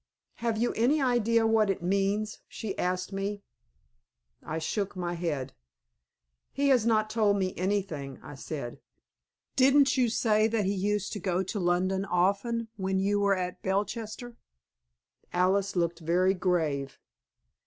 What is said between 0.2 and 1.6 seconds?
"Have you any idea